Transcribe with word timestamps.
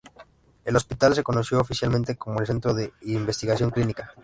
El 0.65 0.75
hospital 0.75 1.13
se 1.13 1.21
conoció 1.21 1.59
oficialmente 1.61 2.15
como 2.15 2.39
el 2.39 2.47
Centro 2.47 2.73
de 2.73 2.91
Investigación 3.01 3.69
Clínica. 3.69 4.11